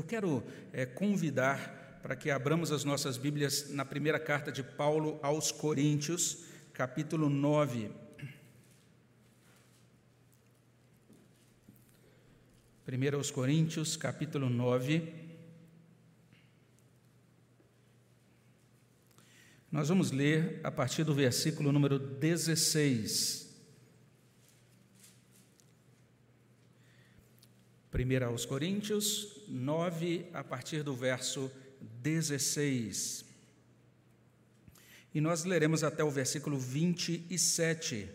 [0.00, 0.42] Eu quero
[0.72, 6.46] é, convidar para que abramos as nossas Bíblias na primeira carta de Paulo aos Coríntios,
[6.72, 7.90] capítulo 9.
[12.82, 15.12] Primeiro aos Coríntios, capítulo 9.
[19.70, 23.50] Nós vamos ler a partir do versículo número 16.
[27.92, 31.50] 1 aos Coríntios 9, a partir do verso
[32.02, 33.24] 16.
[35.12, 38.08] E nós leremos até o versículo 27.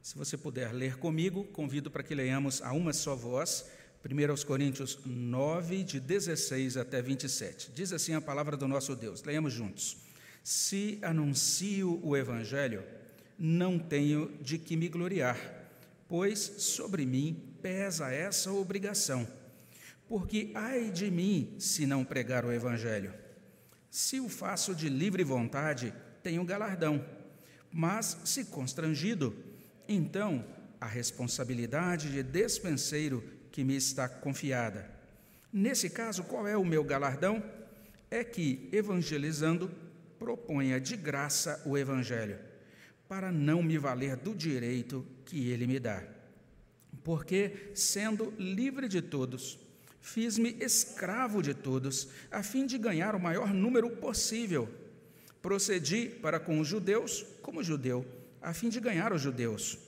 [0.00, 3.70] Se você puder ler comigo, convido para que leiamos a uma só voz,
[4.04, 7.70] 1 aos Coríntios 9, de 16 até 27.
[7.72, 9.22] Diz assim a palavra do nosso Deus.
[9.22, 9.98] Leiamos juntos.
[10.42, 12.82] Se anuncio o Evangelho,
[13.38, 15.62] não tenho de que me gloriar
[16.12, 19.26] pois sobre mim pesa essa obrigação.
[20.08, 23.14] Porque ai de mim se não pregar o Evangelho.
[23.90, 27.04] Se o faço de livre vontade, tenho galardão,
[27.70, 29.34] mas se constrangido,
[29.88, 30.44] então
[30.80, 34.90] a responsabilidade de despenseiro que me está confiada.
[35.52, 37.42] Nesse caso, qual é o meu galardão?
[38.10, 39.70] É que, evangelizando,
[40.18, 42.38] proponha de graça o Evangelho
[43.12, 46.02] para não me valer do direito que ele me dá.
[47.04, 49.58] Porque, sendo livre de todos,
[50.00, 54.68] fiz-me escravo de todos, a fim de ganhar o maior número possível.
[55.40, 58.06] Procedi para com os judeus como judeu,
[58.40, 59.78] a fim de ganhar os judeus.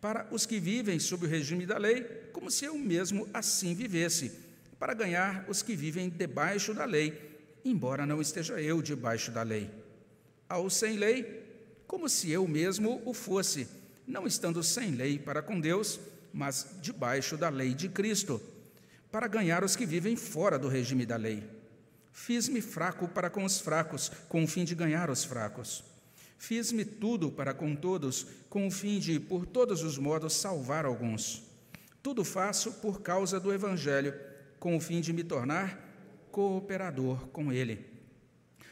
[0.00, 4.32] Para os que vivem sob o regime da lei, como se eu mesmo assim vivesse,
[4.78, 9.70] para ganhar os que vivem debaixo da lei, embora não esteja eu debaixo da lei.
[10.48, 11.42] Aos sem lei,
[11.86, 13.68] como se eu mesmo o fosse,
[14.06, 16.00] não estando sem lei para com Deus,
[16.32, 18.40] mas debaixo da lei de Cristo,
[19.10, 21.42] para ganhar os que vivem fora do regime da lei.
[22.12, 25.84] Fiz-me fraco para com os fracos, com o fim de ganhar os fracos.
[26.38, 31.42] Fiz-me tudo para com todos, com o fim de, por todos os modos, salvar alguns.
[32.02, 34.14] Tudo faço por causa do Evangelho,
[34.58, 35.90] com o fim de me tornar
[36.32, 37.86] cooperador com ele.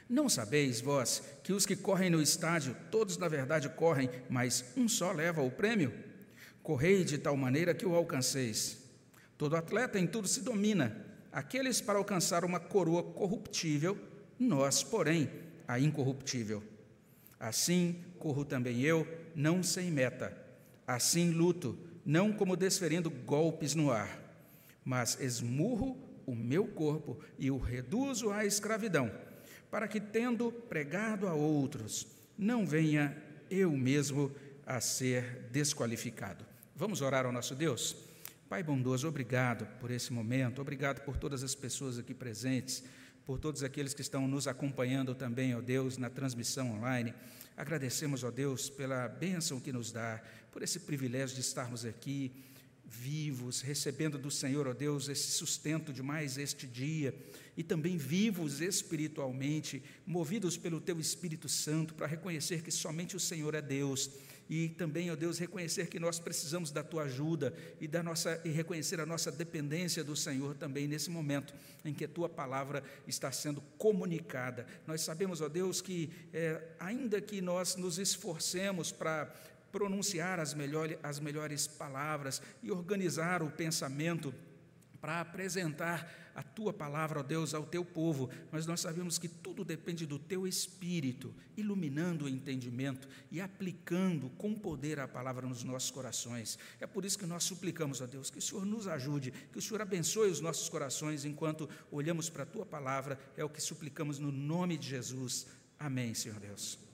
[0.08, 4.88] Não sabeis, vós, que os que correm no estádio, todos na verdade correm, mas um
[4.88, 5.92] só leva o prêmio?
[6.70, 8.78] Correi de tal maneira que o alcanceis.
[9.36, 13.98] Todo atleta em tudo se domina, aqueles para alcançar uma coroa corruptível,
[14.38, 15.28] nós, porém,
[15.66, 16.62] a incorruptível.
[17.40, 19.04] Assim corro também eu,
[19.34, 20.32] não sem meta.
[20.86, 21.76] Assim luto,
[22.06, 24.20] não como desferindo golpes no ar,
[24.84, 29.10] mas esmurro o meu corpo e o reduzo à escravidão
[29.72, 32.06] para que, tendo pregado a outros,
[32.38, 33.20] não venha
[33.50, 34.30] eu mesmo
[34.64, 36.48] a ser desqualificado.
[36.80, 37.94] Vamos orar ao nosso Deus?
[38.48, 42.82] Pai bondoso, obrigado por esse momento, obrigado por todas as pessoas aqui presentes,
[43.26, 47.12] por todos aqueles que estão nos acompanhando também, ó Deus, na transmissão online.
[47.54, 52.32] Agradecemos, ó Deus, pela bênção que nos dá, por esse privilégio de estarmos aqui
[52.82, 57.14] vivos, recebendo do Senhor, ó Deus, esse sustento de mais este dia
[57.58, 63.54] e também vivos espiritualmente, movidos pelo Teu Espírito Santo, para reconhecer que somente o Senhor
[63.54, 64.10] é Deus
[64.50, 68.48] e também, ó Deus, reconhecer que nós precisamos da tua ajuda e da nossa e
[68.48, 73.30] reconhecer a nossa dependência do Senhor também nesse momento em que a tua palavra está
[73.30, 74.66] sendo comunicada.
[74.88, 79.32] Nós sabemos, ó Deus, que é, ainda que nós nos esforcemos para
[79.70, 84.34] pronunciar as, melhor, as melhores palavras e organizar o pensamento
[85.00, 89.64] para apresentar a tua palavra, ó Deus, ao teu povo, mas nós sabemos que tudo
[89.64, 95.90] depende do teu espírito, iluminando o entendimento e aplicando com poder a palavra nos nossos
[95.90, 96.58] corações.
[96.80, 99.62] É por isso que nós suplicamos a Deus que o Senhor nos ajude, que o
[99.62, 104.18] Senhor abençoe os nossos corações enquanto olhamos para a tua palavra, é o que suplicamos
[104.18, 105.46] no nome de Jesus.
[105.78, 106.89] Amém, Senhor Deus.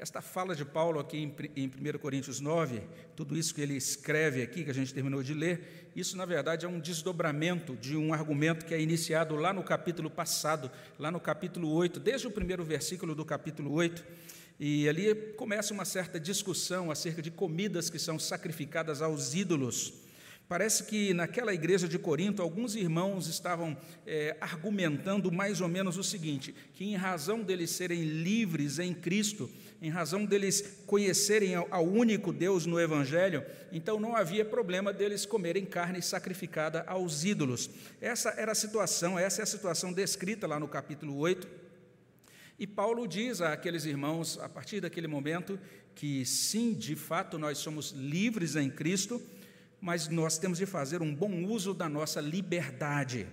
[0.00, 1.18] Esta fala de Paulo aqui
[1.54, 2.80] em 1 Coríntios 9,
[3.14, 6.64] tudo isso que ele escreve aqui, que a gente terminou de ler, isso na verdade
[6.64, 11.20] é um desdobramento de um argumento que é iniciado lá no capítulo passado, lá no
[11.20, 14.02] capítulo 8, desde o primeiro versículo do capítulo 8.
[14.58, 19.92] E ali começa uma certa discussão acerca de comidas que são sacrificadas aos ídolos.
[20.50, 26.02] Parece que naquela igreja de Corinto, alguns irmãos estavam é, argumentando mais ou menos o
[26.02, 29.48] seguinte: que em razão deles serem livres em Cristo,
[29.80, 35.64] em razão deles conhecerem ao único Deus no Evangelho, então não havia problema deles comerem
[35.64, 37.70] carne sacrificada aos ídolos.
[38.00, 41.48] Essa era a situação, essa é a situação descrita lá no capítulo 8.
[42.58, 45.58] E Paulo diz àqueles irmãos, a partir daquele momento,
[45.94, 49.20] que sim, de fato nós somos livres em Cristo
[49.80, 53.26] mas nós temos de fazer um bom uso da nossa liberdade.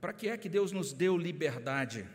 [0.00, 2.06] Para que é que Deus nos deu liberdade?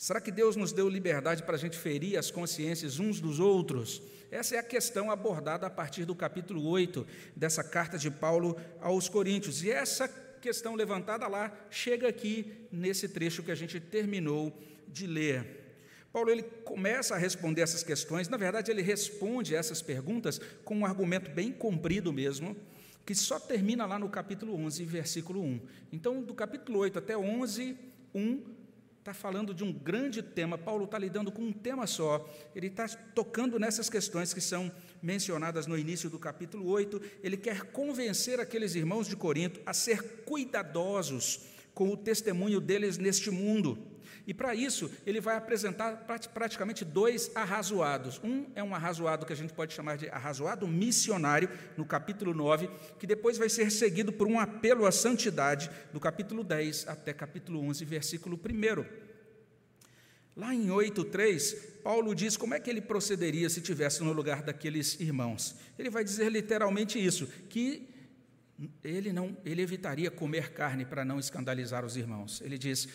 [0.00, 4.00] Será que Deus nos deu liberdade para a gente ferir as consciências uns dos outros?
[4.30, 7.06] Essa é a questão abordada a partir do capítulo 8
[7.36, 9.62] dessa carta de Paulo aos Coríntios.
[9.62, 10.08] E essa
[10.40, 14.58] questão levantada lá chega aqui nesse trecho que a gente terminou
[14.88, 15.76] de ler.
[16.10, 20.86] Paulo ele começa a responder essas questões, na verdade, ele responde essas perguntas com um
[20.86, 22.56] argumento bem comprido mesmo,
[23.04, 25.60] que só termina lá no capítulo 11, versículo 1.
[25.92, 27.76] Então, do capítulo 8 até 11,
[28.14, 28.59] 1,
[29.10, 30.56] está falando de um grande tema.
[30.56, 32.28] Paulo está lidando com um tema só.
[32.54, 34.70] Ele está tocando nessas questões que são
[35.02, 37.00] mencionadas no início do capítulo 8.
[37.22, 41.40] Ele quer convencer aqueles irmãos de Corinto a ser cuidadosos
[41.74, 43.78] com o testemunho deles neste mundo.
[44.30, 48.20] E para isso, ele vai apresentar praticamente dois arrazoados.
[48.22, 52.70] Um é um arrazoado que a gente pode chamar de arrazoado missionário, no capítulo 9,
[52.96, 57.60] que depois vai ser seguido por um apelo à santidade, do capítulo 10 até capítulo
[57.60, 58.84] 11, versículo 1.
[60.36, 65.00] Lá em 8:3, Paulo diz como é que ele procederia se tivesse no lugar daqueles
[65.00, 65.56] irmãos.
[65.76, 67.88] Ele vai dizer literalmente isso, que
[68.84, 72.40] ele não, ele evitaria comer carne para não escandalizar os irmãos.
[72.42, 72.86] Ele diz: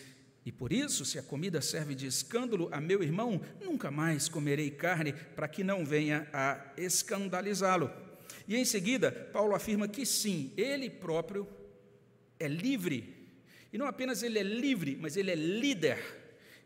[0.46, 4.70] e por isso, se a comida serve de escândalo a meu irmão, nunca mais comerei
[4.70, 7.90] carne para que não venha a escandalizá-lo.
[8.46, 11.48] E em seguida, Paulo afirma que sim, ele próprio
[12.38, 13.28] é livre.
[13.72, 15.98] E não apenas ele é livre, mas ele é líder.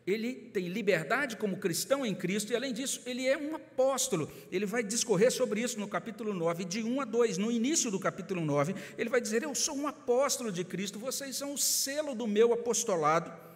[0.07, 4.31] Ele tem liberdade como cristão em Cristo e, além disso, ele é um apóstolo.
[4.53, 7.39] Ele vai discorrer sobre isso no capítulo 9, de 1 a 2.
[7.39, 11.35] No início do capítulo 9, ele vai dizer: Eu sou um apóstolo de Cristo, vocês
[11.37, 13.49] são o selo do meu apostolado.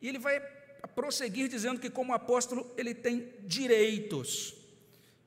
[0.00, 0.40] E ele vai
[0.94, 4.54] prosseguir dizendo que, como apóstolo, ele tem direitos.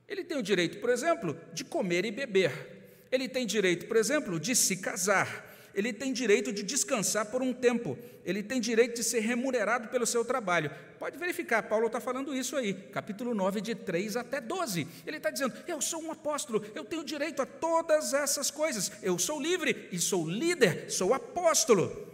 [0.08, 3.06] Ele tem o direito, por exemplo, de comer e beber.
[3.10, 5.50] Ele tem direito, por exemplo, de se casar.
[5.74, 7.98] Ele tem direito de descansar por um tempo.
[8.24, 10.70] Ele tem direito de ser remunerado pelo seu trabalho.
[10.98, 14.86] Pode verificar, Paulo está falando isso aí, capítulo 9, de 3 até 12.
[15.06, 18.92] Ele está dizendo: Eu sou um apóstolo, eu tenho direito a todas essas coisas.
[19.02, 22.11] Eu sou livre e sou líder, sou apóstolo.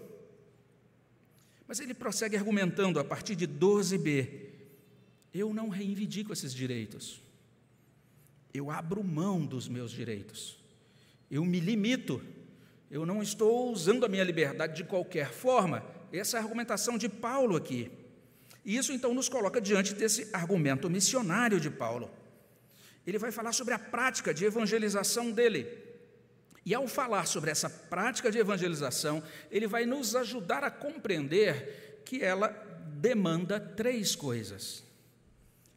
[1.69, 4.26] Mas ele prossegue argumentando a partir de 12b:
[5.35, 7.20] eu não reivindico esses direitos,
[8.55, 10.59] eu abro mão dos meus direitos,
[11.31, 12.23] eu me limito,
[12.91, 15.85] eu não estou usando a minha liberdade de qualquer forma.
[16.11, 17.91] Essa é a argumentação de Paulo aqui.
[18.65, 22.11] E isso então nos coloca diante desse argumento missionário de Paulo.
[23.06, 25.67] Ele vai falar sobre a prática de evangelização dele.
[26.69, 32.23] E ao falar sobre essa prática de evangelização, ele vai nos ajudar a compreender que
[32.23, 32.49] ela
[33.00, 34.85] demanda três coisas.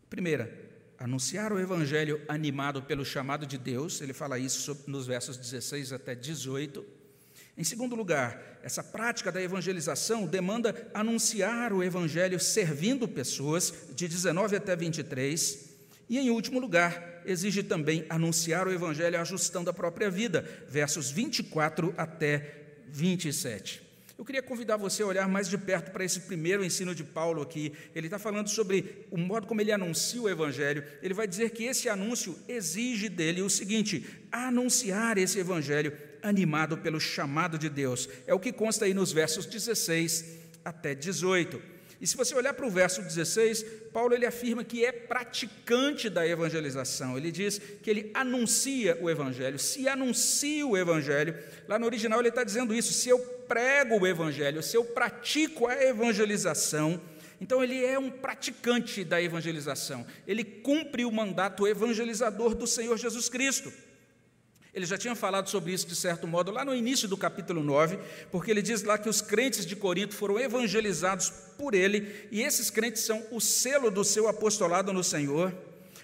[0.10, 0.54] Primeira,
[1.00, 6.14] anunciar o evangelho animado pelo chamado de Deus, ele fala isso nos versos 16 até
[6.14, 6.86] 18.
[7.58, 14.58] Em segundo lugar, essa prática da evangelização demanda anunciar o evangelho servindo pessoas, de 19
[14.58, 15.70] até 23.
[16.10, 21.94] E em último lugar, exige também anunciar o Evangelho ajustando a própria vida, versos 24
[21.98, 22.56] até
[22.88, 23.92] 27.
[24.22, 27.42] Eu queria convidar você a olhar mais de perto para esse primeiro ensino de Paulo
[27.42, 27.74] aqui.
[27.96, 30.84] Ele está falando sobre o modo como ele anuncia o Evangelho.
[31.02, 37.00] Ele vai dizer que esse anúncio exige dele o seguinte: anunciar esse Evangelho animado pelo
[37.00, 38.08] chamado de Deus.
[38.28, 41.71] É o que consta aí nos versos 16 até 18.
[42.02, 46.26] E se você olhar para o verso 16, Paulo ele afirma que é praticante da
[46.28, 47.16] evangelização.
[47.16, 51.38] Ele diz que ele anuncia o evangelho, se anuncia o evangelho.
[51.68, 55.68] Lá no original ele está dizendo isso: se eu prego o evangelho, se eu pratico
[55.68, 57.00] a evangelização,
[57.40, 60.04] então ele é um praticante da evangelização.
[60.28, 63.72] Ele cumpre o mandato evangelizador do Senhor Jesus Cristo.
[64.74, 68.00] Ele já tinha falado sobre isso de certo modo lá no início do capítulo 9,
[68.32, 72.70] porque ele diz lá que os crentes de Corinto foram evangelizados por ele, e esses
[72.70, 75.54] crentes são o selo do seu apostolado no Senhor.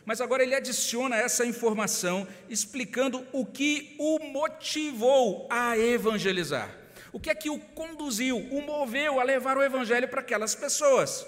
[0.03, 6.69] Mas agora ele adiciona essa informação, explicando o que o motivou a evangelizar.
[7.13, 11.25] O que é que o conduziu, o moveu a levar o evangelho para aquelas pessoas.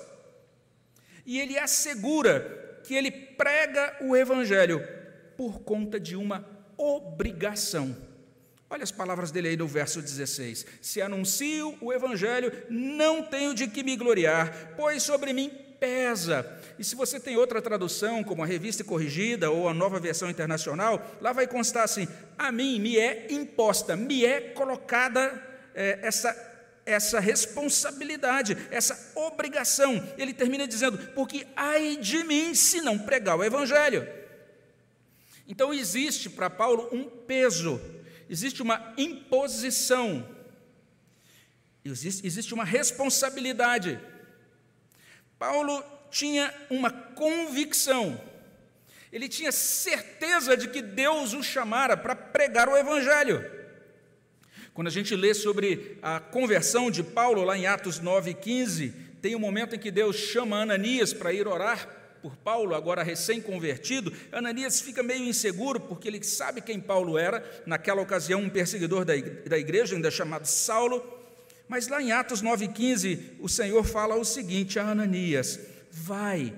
[1.25, 4.85] E ele assegura que ele prega o evangelho
[5.37, 7.95] por conta de uma obrigação.
[8.69, 13.67] Olha as palavras dele aí no verso 16: Se anuncio o evangelho, não tenho de
[13.67, 16.45] que me gloriar, pois sobre mim pesa.
[16.77, 21.17] E se você tem outra tradução, como a revista corrigida ou a nova versão internacional,
[21.19, 22.07] lá vai constar assim:
[22.37, 25.43] a mim me é imposta, me é colocada
[25.73, 26.47] é, essa
[26.85, 30.03] essa responsabilidade, essa obrigação.
[30.17, 34.18] Ele termina dizendo: porque ai de mim se não pregar o evangelho.
[35.49, 37.81] Então existe para Paulo um peso,
[38.29, 40.23] existe uma imposição,
[41.83, 43.99] existe, uma responsabilidade.
[45.39, 48.21] Paulo tinha uma convicção,
[49.11, 53.43] ele tinha certeza de que Deus o chamara para pregar o Evangelho.
[54.71, 59.39] Quando a gente lê sobre a conversão de Paulo, lá em Atos 9,15, tem um
[59.39, 65.01] momento em que Deus chama Ananias para ir orar por Paulo, agora recém-convertido, Ananias fica
[65.01, 70.11] meio inseguro, porque ele sabe quem Paulo era, naquela ocasião um perseguidor da igreja, ainda
[70.11, 71.19] chamado Saulo,
[71.69, 75.59] mas lá em Atos 9,15, o Senhor fala o seguinte a Ananias:
[75.91, 76.51] Vai,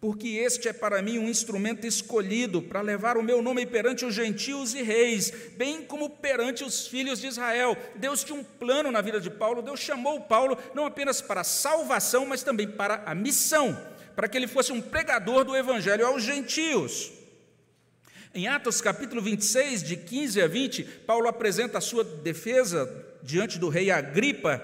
[0.00, 4.12] porque este é para mim um instrumento escolhido para levar o meu nome perante os
[4.12, 7.76] gentios e reis, bem como perante os filhos de Israel.
[7.94, 11.44] Deus tinha um plano na vida de Paulo, Deus chamou Paulo não apenas para a
[11.44, 16.22] salvação, mas também para a missão para que ele fosse um pregador do evangelho aos
[16.22, 17.12] gentios.
[18.34, 22.90] Em Atos capítulo 26, de 15 a 20, Paulo apresenta a sua defesa
[23.22, 24.62] diante do rei Agripa,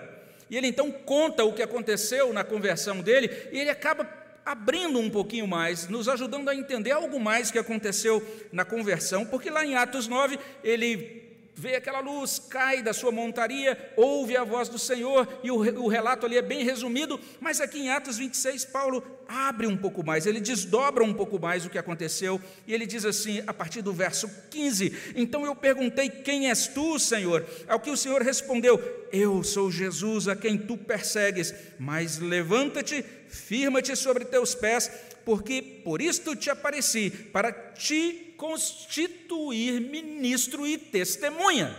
[0.51, 4.09] e ele então conta o que aconteceu na conversão dele, e ele acaba
[4.45, 9.51] abrindo um pouquinho mais, nos ajudando a entender algo mais que aconteceu na conversão, porque
[9.51, 14.69] lá em Atos 9 ele vê aquela luz, cai da sua montaria, ouve a voz
[14.69, 18.65] do Senhor, e o, o, relato ali é bem resumido, mas aqui em Atos 26,
[18.67, 22.87] Paulo abre um pouco mais, ele desdobra um pouco mais o que aconteceu, e ele
[22.87, 27.47] diz assim, a partir do verso 15: Então eu perguntei: Quem és tu, Senhor?
[27.69, 28.81] Ao que o Senhor respondeu:
[29.13, 34.91] Eu sou Jesus a quem tu persegues, mas levanta-te, firma-te sobre teus pés,
[35.25, 41.73] porque por isto te apareci, para te constituir ministro e testemunha.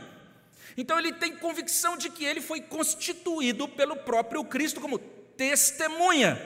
[0.78, 6.42] Então ele tem convicção de que ele foi constituído pelo próprio Cristo como testemunha.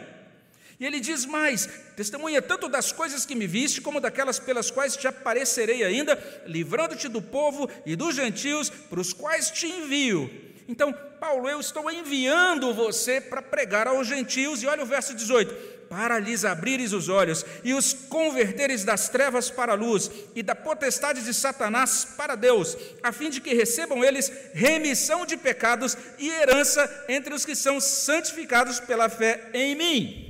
[0.79, 4.97] E ele diz mais: testemunha tanto das coisas que me viste, como daquelas pelas quais
[4.97, 10.27] te aparecerei ainda, livrando-te do povo e dos gentios, para os quais te envio.
[10.67, 15.53] Então, Paulo, eu estou enviando você para pregar aos gentios, e olha o verso 18:
[15.89, 20.53] para lhes abrires os olhos e os converteres das trevas para a luz e da
[20.53, 26.29] potestade de Satanás para Deus, a fim de que recebam eles remissão de pecados e
[26.29, 30.23] herança entre os que são santificados pela fé em mim.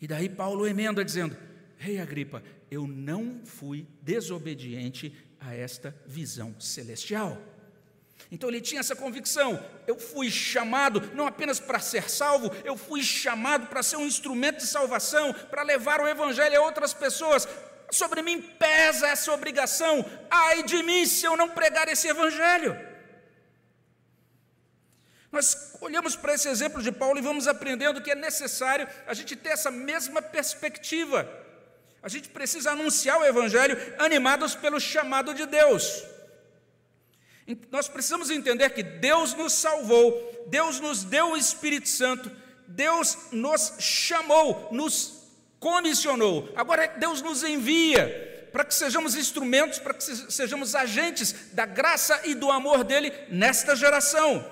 [0.00, 1.36] E daí Paulo emenda dizendo:
[1.78, 7.53] Rei Agripa, eu não fui desobediente a esta visão celestial.
[8.30, 13.02] Então ele tinha essa convicção: eu fui chamado não apenas para ser salvo, eu fui
[13.02, 17.46] chamado para ser um instrumento de salvação, para levar o Evangelho a outras pessoas.
[17.90, 22.76] Sobre mim pesa essa obrigação, ai de mim se eu não pregar esse Evangelho.
[25.30, 29.34] Nós olhamos para esse exemplo de Paulo e vamos aprendendo que é necessário a gente
[29.34, 31.28] ter essa mesma perspectiva.
[32.00, 36.13] A gente precisa anunciar o Evangelho animados pelo chamado de Deus.
[37.70, 42.30] Nós precisamos entender que Deus nos salvou, Deus nos deu o Espírito Santo,
[42.66, 45.24] Deus nos chamou, nos
[45.60, 46.50] comissionou.
[46.56, 52.34] Agora Deus nos envia para que sejamos instrumentos, para que sejamos agentes da graça e
[52.34, 54.48] do amor dele nesta geração.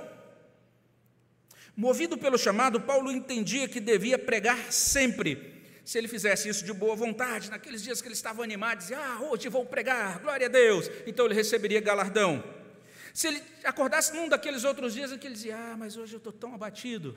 [1.75, 5.51] Movido pelo chamado, Paulo entendia que devia pregar sempre.
[5.85, 9.21] Se ele fizesse isso de boa vontade, naqueles dias que ele estava animado, dizia: Ah,
[9.23, 12.45] hoje vou pregar, glória a Deus, então ele receberia galardão.
[13.12, 16.19] Se ele acordasse num daqueles outros dias em que ele dizia: Ah, mas hoje eu
[16.19, 17.16] estou tão abatido,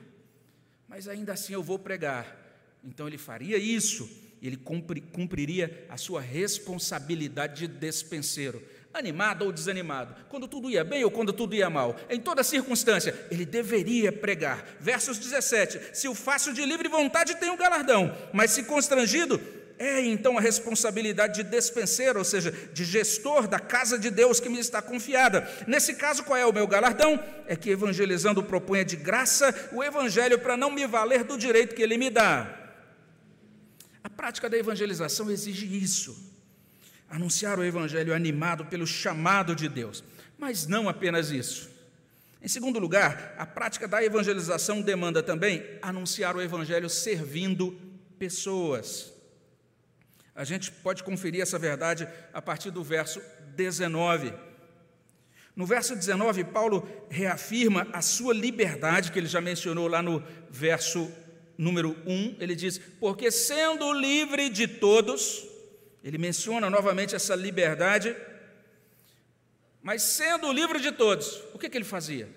[0.87, 2.43] mas ainda assim eu vou pregar.
[2.83, 4.09] Então ele faria isso,
[4.41, 8.61] ele cumpriria a sua responsabilidade de despenseiro,
[8.93, 13.27] animado ou desanimado, quando tudo ia bem ou quando tudo ia mal, em toda circunstância,
[13.31, 14.77] ele deveria pregar.
[14.79, 19.41] Versos 17: Se o faço de livre vontade, tenho galardão, mas se constrangido,
[19.77, 24.48] é então a responsabilidade de despenseiro, ou seja, de gestor da casa de Deus que
[24.48, 25.48] me está confiada.
[25.67, 27.22] Nesse caso, qual é o meu galardão?
[27.46, 31.82] É que evangelizando proponha de graça o evangelho para não me valer do direito que
[31.82, 32.65] ele me dá.
[34.03, 36.34] A prática da evangelização exige isso.
[37.10, 40.03] Anunciar o evangelho animado pelo chamado de Deus,
[40.38, 41.70] mas não apenas isso.
[42.41, 47.77] Em segundo lugar, a prática da evangelização demanda também anunciar o evangelho servindo
[48.17, 49.14] pessoas.
[50.35, 53.21] A gente pode conferir essa verdade a partir do verso
[53.55, 54.33] 19.
[55.55, 61.09] No verso 19, Paulo reafirma a sua liberdade, que ele já mencionou lá no verso
[61.57, 62.35] número 1.
[62.39, 65.47] Ele diz: Porque sendo livre de todos,
[66.03, 68.13] ele menciona novamente essa liberdade,
[69.81, 72.27] mas sendo livre de todos, o que, que ele fazia?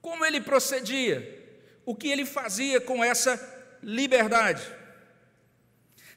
[0.00, 1.40] Como ele procedia?
[1.84, 3.38] O que ele fazia com essa
[3.82, 4.62] liberdade?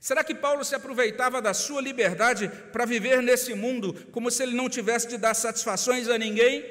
[0.06, 4.56] Será que Paulo se aproveitava da sua liberdade para viver nesse mundo como se ele
[4.56, 6.64] não tivesse de dar satisfações a ninguém?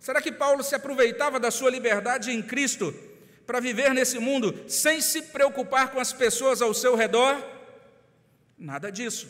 [0.00, 2.92] Será que Paulo se aproveitava da sua liberdade em Cristo
[3.46, 7.40] para viver nesse mundo sem se preocupar com as pessoas ao seu redor?
[8.58, 9.28] Nada disso.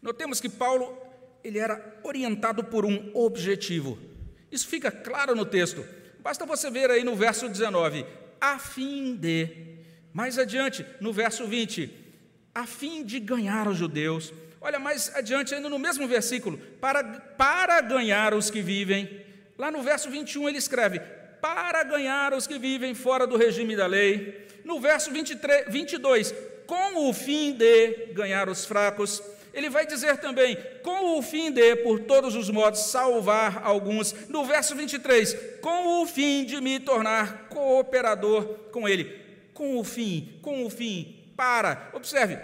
[0.00, 0.96] Notemos que Paulo
[1.44, 3.98] ele era orientado por um objetivo.
[4.50, 5.84] Isso fica claro no texto.
[6.20, 8.06] Basta você ver aí no verso 19,
[8.40, 9.76] a fim de.
[10.12, 11.90] Mais adiante, no verso 20,
[12.54, 14.32] a fim de ganhar os judeus.
[14.60, 19.24] Olha, mais adiante, ainda no mesmo versículo, para, para ganhar os que vivem.
[19.56, 21.00] Lá no verso 21 ele escreve:
[21.40, 24.46] para ganhar os que vivem fora do regime da lei.
[24.64, 26.34] No verso 23, 22,
[26.66, 29.22] com o fim de ganhar os fracos.
[29.54, 34.28] Ele vai dizer também, com o fim de, por todos os modos, salvar alguns.
[34.28, 39.27] No verso 23, com o fim de me tornar cooperador com ele.
[39.58, 41.90] Com o fim, com o fim, para.
[41.92, 42.38] Observe,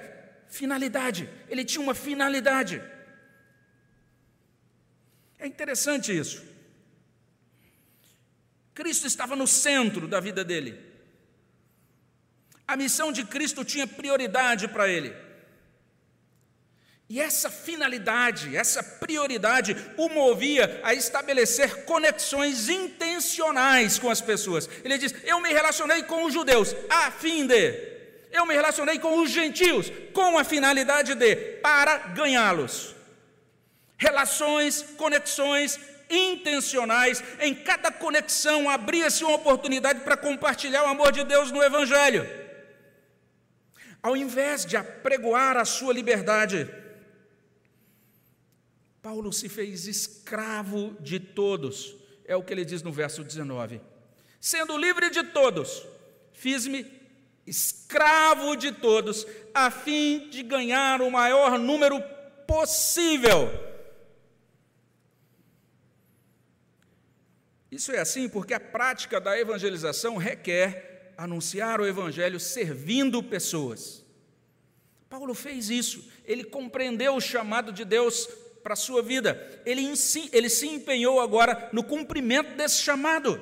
[0.49, 1.31] finalidade.
[1.49, 2.83] Ele tinha uma finalidade.
[5.39, 6.43] É interessante isso.
[8.75, 10.77] Cristo estava no centro da vida dele.
[12.67, 15.15] A missão de Cristo tinha prioridade para ele.
[17.09, 24.69] E essa finalidade, essa prioridade o movia a estabelecer conexões intencionais com as pessoas.
[24.83, 27.93] Ele diz: Eu me relacionei com os judeus a fim de.
[28.33, 32.95] Eu me relacionei com os gentios com a finalidade de para ganhá-los.
[33.97, 35.79] Relações, conexões
[36.11, 42.29] intencionais, em cada conexão abria-se uma oportunidade para compartilhar o amor de Deus no evangelho.
[44.03, 46.69] Ao invés de apregoar a sua liberdade,
[49.05, 51.95] Paulo se fez escravo de todos,
[52.25, 53.79] é o que ele diz no verso 19.
[54.41, 55.85] Sendo livre de todos,
[56.33, 56.91] fiz-me
[57.47, 62.01] escravo de todos, a fim de ganhar o maior número
[62.47, 63.51] possível.
[67.71, 74.03] Isso é assim porque a prática da evangelização requer anunciar o evangelho servindo pessoas.
[75.11, 78.27] Paulo fez isso, ele compreendeu o chamado de Deus
[78.65, 79.63] para a sua vida.
[79.67, 79.87] Ele,
[80.33, 83.41] ele se empenhou agora no cumprimento desse chamado.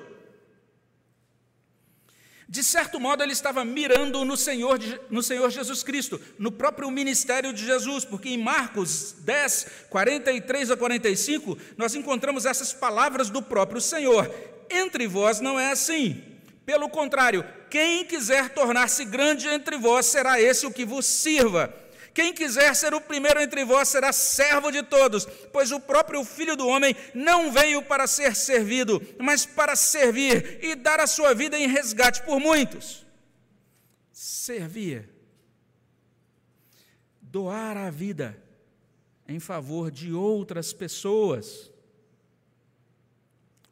[2.49, 7.51] De certo modo, ele estava mirando no Senhor, no Senhor Jesus Cristo, no próprio ministério
[7.51, 13.81] de Jesus, porque em Marcos 10, 43 a 45, nós encontramos essas palavras do próprio
[13.81, 14.31] Senhor:
[14.69, 16.23] Entre vós não é assim.
[16.67, 21.82] Pelo contrário, quem quiser tornar-se grande entre vós, será esse o que vos sirva.
[22.14, 26.57] Quem quiser ser o primeiro entre vós será servo de todos, pois o próprio Filho
[26.57, 31.59] do Homem não veio para ser servido, mas para servir e dar a sua vida
[31.59, 33.07] em resgate por muitos.
[34.12, 35.09] Servir.
[37.20, 38.37] Doar a vida
[39.27, 41.72] em favor de outras pessoas.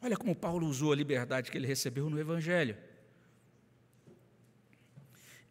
[0.01, 2.75] Olha como Paulo usou a liberdade que ele recebeu no Evangelho.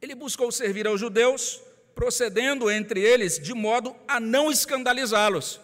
[0.03, 1.62] Ele buscou servir aos judeus,
[2.01, 5.61] procedendo entre eles de modo a não escandalizá-los,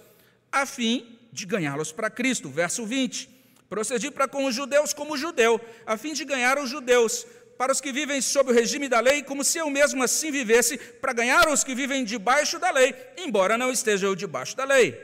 [0.53, 2.51] a fim de ganhá-los para Cristo.
[2.51, 3.27] Verso 20.
[3.71, 7.81] Procedi para com os judeus como judeu, a fim de ganhar os judeus, para os
[7.81, 11.49] que vivem sob o regime da lei, como se eu mesmo assim vivesse, para ganhar
[11.49, 14.95] os que vivem debaixo da lei, embora não esteja eu debaixo da lei.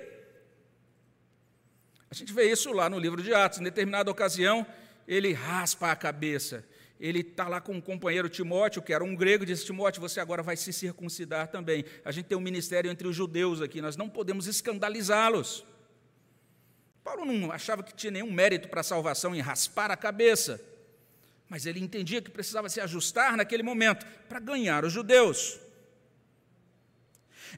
[2.11, 3.59] A gente vê isso lá no livro de Atos.
[3.59, 4.67] Em determinada ocasião,
[5.09, 6.63] ele raspa a cabeça
[7.03, 10.41] ele está lá com um companheiro Timóteo, que era um grego, disse: Timóteo, você agora
[10.41, 11.85] vai se circuncidar também.
[12.05, 15.67] A gente tem um ministério entre os judeus aqui, nós não podemos escandalizá-los.
[17.03, 20.61] Paulo não achava que tinha nenhum mérito para a salvação em raspar a cabeça,
[21.49, 25.59] mas ele entendia que precisava se ajustar naquele momento para ganhar os judeus.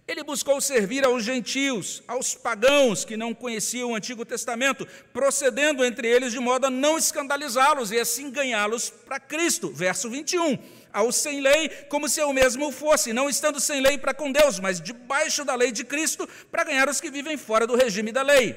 [0.07, 6.09] Ele buscou servir aos gentios, aos pagãos que não conheciam o Antigo Testamento, procedendo entre
[6.09, 9.71] eles de modo a não escandalizá-los e assim ganhá-los para Cristo.
[9.71, 10.59] Verso 21.
[10.93, 14.61] Aos sem lei, como se eu mesmo fosse, não estando sem lei para com Deus,
[14.61, 18.23] mas debaixo da lei de Cristo, para ganhar os que vivem fora do regime da
[18.23, 18.57] lei.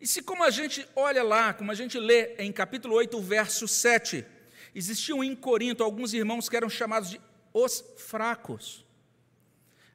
[0.00, 3.66] E se, como a gente olha lá, como a gente lê em capítulo 8, verso
[3.66, 4.24] 7,
[4.74, 7.20] existiam em Corinto alguns irmãos que eram chamados de
[7.54, 8.84] os fracos,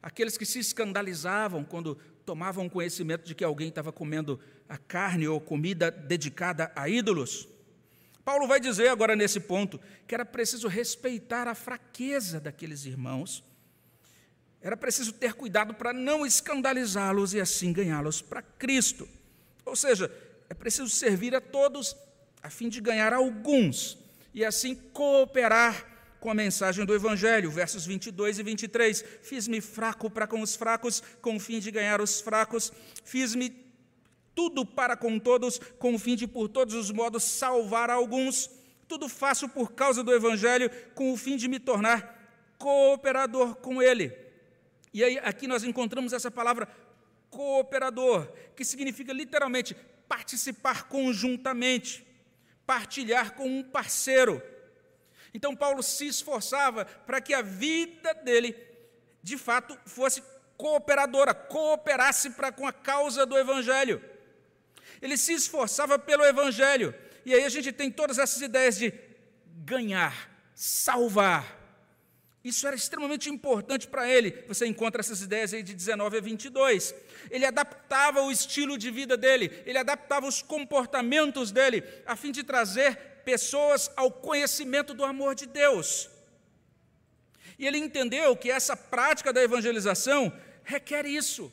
[0.02, 5.40] aqueles que se escandalizavam quando tomavam conhecimento de que alguém estava comendo a carne ou
[5.40, 7.46] comida dedicada a ídolos.
[8.24, 13.44] Paulo vai dizer agora nesse ponto que era preciso respeitar a fraqueza daqueles irmãos,
[14.62, 19.08] era preciso ter cuidado para não escandalizá-los e assim ganhá-los para Cristo.
[19.64, 20.10] Ou seja,
[20.48, 21.96] é preciso servir a todos
[22.42, 23.98] a fim de ganhar alguns
[24.32, 25.89] e assim cooperar
[26.20, 29.04] com a mensagem do Evangelho, versos 22 e 23.
[29.22, 32.72] Fiz-me fraco para com os fracos, com o fim de ganhar os fracos.
[33.02, 33.50] Fiz-me
[34.34, 38.50] tudo para com todos, com o fim de, por todos os modos, salvar alguns.
[38.86, 42.18] Tudo faço por causa do Evangelho, com o fim de me tornar
[42.58, 44.12] cooperador com ele.
[44.92, 46.68] E aí, aqui nós encontramos essa palavra
[47.30, 49.74] cooperador, que significa literalmente
[50.08, 52.04] participar conjuntamente,
[52.66, 54.42] partilhar com um parceiro.
[55.32, 58.56] Então, Paulo se esforçava para que a vida dele,
[59.22, 60.22] de fato, fosse
[60.56, 64.02] cooperadora, cooperasse para com a causa do Evangelho.
[65.00, 66.94] Ele se esforçava pelo Evangelho.
[67.24, 68.92] E aí a gente tem todas essas ideias de
[69.64, 71.58] ganhar, salvar.
[72.42, 74.44] Isso era extremamente importante para ele.
[74.48, 76.94] Você encontra essas ideias aí de 19 a 22.
[77.30, 82.42] Ele adaptava o estilo de vida dele, ele adaptava os comportamentos dele, a fim de
[82.42, 86.08] trazer pessoas ao conhecimento do amor de Deus.
[87.58, 90.32] E ele entendeu que essa prática da evangelização
[90.64, 91.52] requer isso.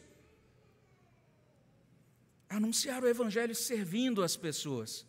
[2.49, 5.05] Anunciar o evangelho servindo as pessoas.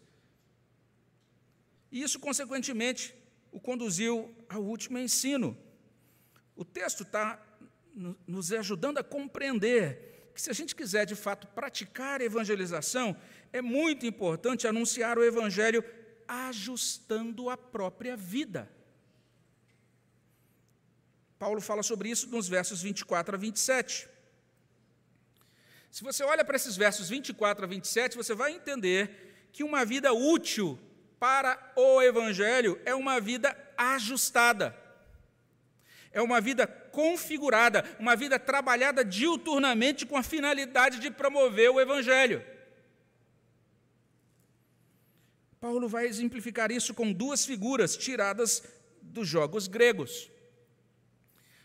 [1.91, 3.15] E isso, consequentemente,
[3.53, 5.57] o conduziu ao último ensino.
[6.57, 7.41] O texto está
[8.27, 13.17] nos ajudando a compreender que, se a gente quiser de fato praticar evangelização,
[13.53, 15.83] é muito importante anunciar o evangelho
[16.29, 18.71] ajustando a própria vida.
[21.39, 24.09] Paulo fala sobre isso nos versos 24 a 27.
[25.91, 30.13] Se você olha para esses versos 24 a 27, você vai entender que uma vida
[30.13, 30.79] útil
[31.19, 34.77] para o Evangelho é uma vida ajustada,
[36.13, 42.45] é uma vida configurada, uma vida trabalhada diuturnamente com a finalidade de promover o Evangelho.
[45.61, 48.63] Paulo vai exemplificar isso com duas figuras tiradas
[49.03, 50.31] dos jogos gregos.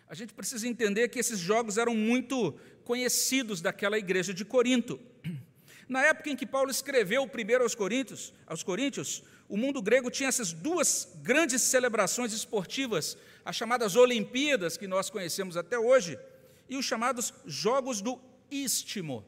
[0.08, 2.54] A gente precisa entender que esses jogos eram muito
[2.84, 5.00] conhecidos daquela igreja de Corinto.
[5.88, 10.30] Na época em que Paulo escreveu primeiro aos Coríntios, aos Coríntios, o mundo grego tinha
[10.30, 16.18] essas duas grandes celebrações esportivas, as chamadas Olimpíadas, que nós conhecemos até hoje,
[16.68, 19.24] e os chamados Jogos do Istmo.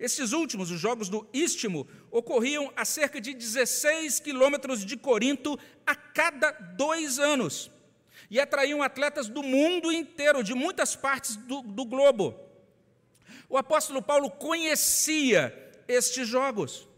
[0.00, 5.94] Esses últimos, os Jogos do Istmo, ocorriam a cerca de 16 quilômetros de Corinto a
[5.94, 7.70] cada dois anos
[8.30, 12.34] e atraíam atletas do mundo inteiro, de muitas partes do, do globo.
[13.46, 15.54] O apóstolo Paulo conhecia
[15.86, 16.88] estes Jogos.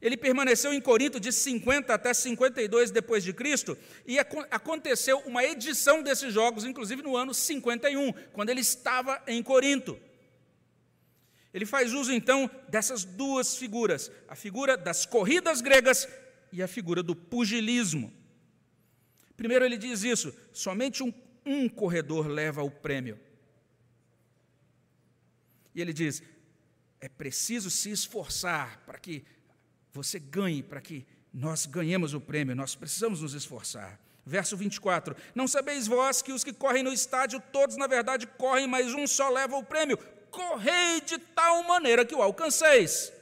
[0.00, 6.02] Ele permaneceu em Corinto de 50 até 52 depois de Cristo e aconteceu uma edição
[6.02, 9.98] desses jogos, inclusive no ano 51, quando ele estava em Corinto.
[11.56, 16.06] Ele faz uso então dessas duas figuras, a figura das corridas gregas
[16.52, 18.12] e a figura do pugilismo.
[19.38, 21.10] Primeiro ele diz isso: somente um,
[21.46, 23.18] um corredor leva o prêmio.
[25.74, 26.22] E ele diz:
[27.00, 29.24] é preciso se esforçar para que
[29.94, 33.98] você ganhe, para que nós ganhemos o prêmio, nós precisamos nos esforçar.
[34.26, 38.66] Verso 24: Não sabeis vós que os que correm no estádio, todos na verdade correm,
[38.66, 39.98] mas um só leva o prêmio
[40.30, 43.12] correi de tal maneira que o alcanceis.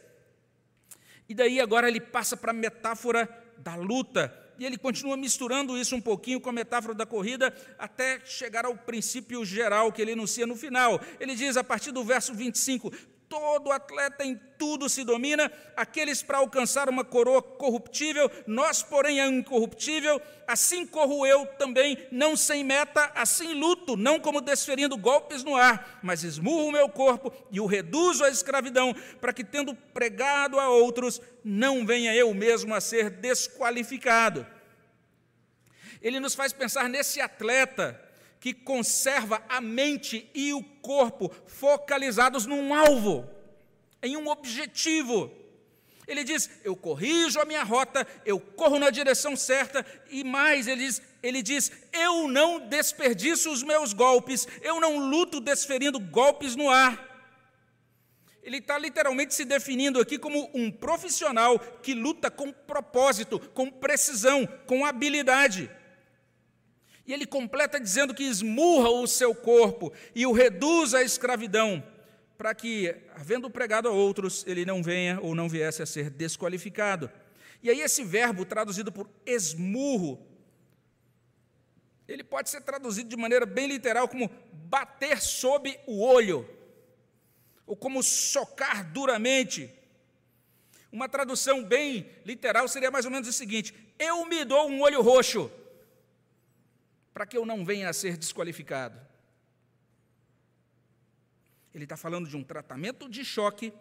[1.29, 5.97] E daí agora ele passa para a metáfora da luta, e ele continua misturando isso
[5.97, 10.47] um pouquinho com a metáfora da corrida, até chegar ao princípio geral que ele enuncia
[10.47, 11.01] no final.
[11.19, 12.93] Ele diz, a partir do verso 25:
[13.35, 19.27] todo atleta em tudo se domina, aqueles para alcançar uma coroa corruptível, nós, porém, é
[19.27, 25.57] incorruptível, assim corro eu também, não sem meta, assim luto, não como desferindo golpes no
[25.57, 30.61] ar, mas esmurro o meu corpo e o reduzo à escravidão, para que, tendo pregado
[30.61, 34.47] a outros, não venha eu mesmo a ser desqualificado.
[36.01, 38.01] Ele nos faz pensar nesse atleta
[38.45, 43.27] que conserva a mente e o corpo focalizados num alvo,
[44.03, 45.33] em um objetivo.
[46.07, 50.85] Ele diz: Eu corrijo a minha rota, eu corro na direção certa, e mais, ele
[50.85, 56.69] diz, ele diz: Eu não desperdiço os meus golpes, eu não luto desferindo golpes no
[56.69, 57.03] ar.
[58.43, 64.47] Ele está literalmente se definindo aqui como um profissional que luta com propósito, com precisão,
[64.67, 65.71] com habilidade.
[67.07, 71.83] E ele completa dizendo que esmurra o seu corpo e o reduz à escravidão,
[72.39, 77.11] para que, havendo pregado a outros, ele não venha ou não viesse a ser desqualificado.
[77.63, 80.19] E aí, esse verbo, traduzido por esmurro,
[82.07, 86.49] ele pode ser traduzido de maneira bem literal como bater sob o olho,
[87.67, 89.71] ou como socar duramente.
[90.93, 95.01] Uma tradução bem literal seria mais ou menos o seguinte: Eu me dou um olho
[95.01, 95.51] roxo,
[97.15, 99.01] para que eu não venha a ser desqualificado.
[101.73, 103.73] Ele está falando de um tratamento de choque,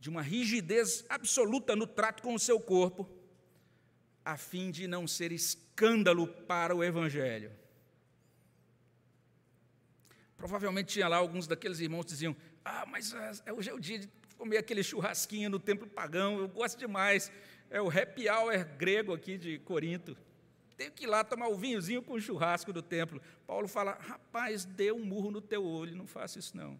[0.00, 3.08] de uma rigidez absoluta no trato com o seu corpo,
[4.24, 7.52] a fim de não ser escândalo para o Evangelho.
[10.36, 13.98] Provavelmente tinha lá alguns daqueles irmãos que diziam: Ah, mas ah, hoje é o dia
[13.98, 17.30] de comer aquele churrasquinho no templo pagão, eu gosto demais.
[17.70, 20.16] É o happy hour grego aqui de Corinto.
[20.76, 23.20] Tenho que ir lá tomar o vinhozinho com o churrasco do templo.
[23.46, 26.78] Paulo fala: Rapaz, dê um murro no teu olho, não faça isso não.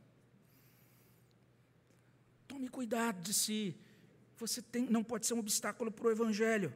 [2.46, 3.76] Tome cuidado de si.
[4.36, 6.72] Você tem, não pode ser um obstáculo para o Evangelho.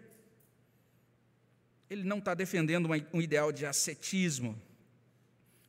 [1.91, 4.61] Ele não está defendendo uma, um ideal de ascetismo,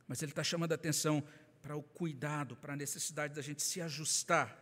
[0.08, 1.24] mas ele está chamando a atenção
[1.62, 4.58] para o cuidado, para a necessidade da gente se ajustar,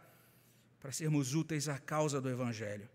[0.79, 2.89] para sermos úteis à causa do Evangelho.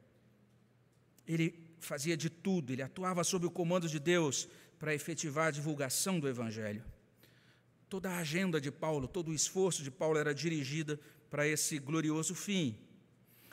[1.26, 6.18] Ele fazia de tudo, ele atuava sob o comando de Deus para efetivar a divulgação
[6.18, 6.84] do Evangelho.
[7.88, 10.98] Toda a agenda de Paulo, todo o esforço de Paulo era dirigida
[11.30, 12.78] para esse glorioso fim.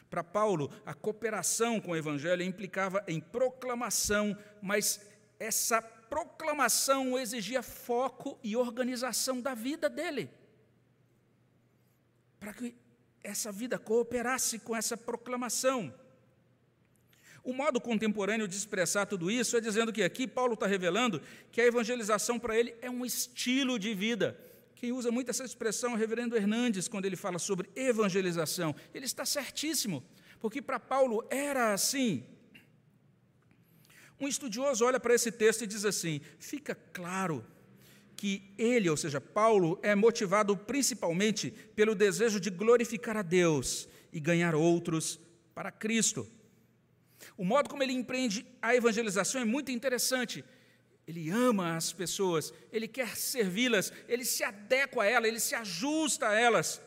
[0.09, 4.99] Para Paulo, a cooperação com o Evangelho implicava em proclamação, mas
[5.39, 10.29] essa proclamação exigia foco e organização da vida dele.
[12.39, 12.75] Para que
[13.23, 15.93] essa vida cooperasse com essa proclamação.
[17.43, 21.59] O modo contemporâneo de expressar tudo isso é dizendo que aqui Paulo está revelando que
[21.59, 24.37] a evangelização para ele é um estilo de vida.
[24.75, 28.75] Quem usa muito essa expressão é o reverendo Hernandes, quando ele fala sobre evangelização.
[28.93, 30.03] Ele está certíssimo,
[30.39, 32.23] porque para Paulo era assim.
[34.19, 37.45] Um estudioso olha para esse texto e diz assim: fica claro
[38.15, 44.19] que ele, ou seja, Paulo, é motivado principalmente pelo desejo de glorificar a Deus e
[44.19, 45.19] ganhar outros
[45.55, 46.27] para Cristo.
[47.37, 50.43] O modo como ele empreende a evangelização é muito interessante.
[51.07, 56.29] Ele ama as pessoas, ele quer servi-las, ele se adequa a elas, ele se ajusta
[56.29, 56.81] a elas.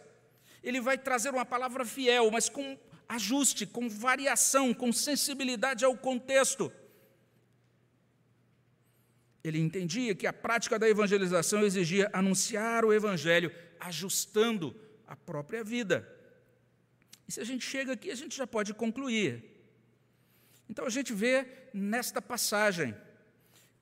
[0.62, 2.78] Ele vai trazer uma palavra fiel, mas com
[3.08, 6.72] ajuste, com variação, com sensibilidade ao contexto.
[9.42, 14.74] Ele entendia que a prática da evangelização exigia anunciar o evangelho, ajustando
[15.06, 16.08] a própria vida.
[17.28, 19.53] E se a gente chega aqui, a gente já pode concluir.
[20.68, 22.94] Então a gente vê nesta passagem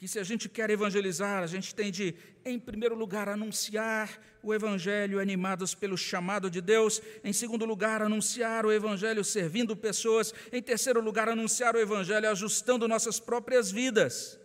[0.03, 4.53] que se a gente quer evangelizar, a gente tem de, em primeiro lugar, anunciar o
[4.53, 10.61] Evangelho animados pelo chamado de Deus, em segundo lugar, anunciar o Evangelho servindo pessoas, em
[10.61, 14.41] terceiro lugar, anunciar o Evangelho ajustando nossas próprias vidas.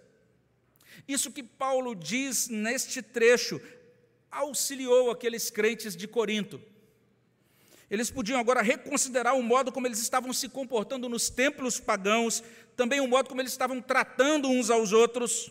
[1.07, 3.59] Isso que Paulo diz neste trecho
[4.29, 6.61] auxiliou aqueles crentes de Corinto.
[7.89, 12.43] Eles podiam agora reconsiderar o modo como eles estavam se comportando nos templos pagãos,
[12.75, 15.49] também o modo como eles estavam tratando uns aos outros.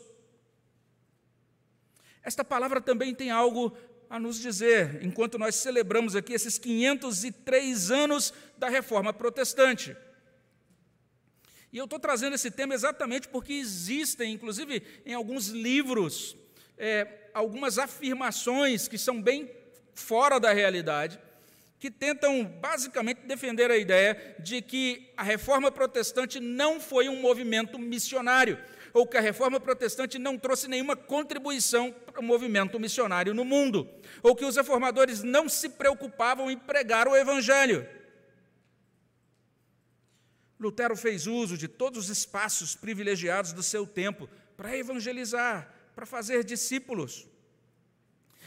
[2.22, 3.76] Esta palavra também tem algo
[4.10, 9.96] a nos dizer, enquanto nós celebramos aqui esses 503 anos da reforma protestante.
[11.72, 16.36] E eu estou trazendo esse tema exatamente porque existem, inclusive em alguns livros,
[16.78, 19.50] é, algumas afirmações que são bem
[19.92, 21.18] fora da realidade,
[21.78, 27.78] que tentam basicamente defender a ideia de que a reforma protestante não foi um movimento
[27.78, 28.58] missionário,
[28.94, 33.88] ou que a reforma protestante não trouxe nenhuma contribuição para o movimento missionário no mundo,
[34.22, 37.86] ou que os reformadores não se preocupavam em pregar o evangelho.
[40.58, 46.42] Lutero fez uso de todos os espaços privilegiados do seu tempo para evangelizar, para fazer
[46.42, 47.26] discípulos.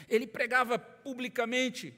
[0.08, 1.94] Ele pregava publicamente,